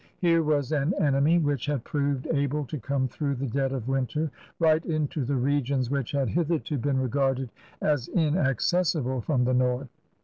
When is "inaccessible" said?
8.07-9.21